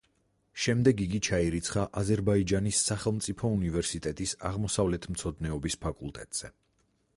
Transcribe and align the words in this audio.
შემდეგ 0.61 1.01
იგი 1.03 1.19
ჩაირიცხა 1.27 1.83
აზერბაიჯანის 2.01 2.81
სახელმწიფო 2.89 3.53
უნივერსიტეტის 3.59 4.35
აღმოსავლეთმცოდნეობის 4.51 5.81
ფაკულტეტზე. 5.87 6.55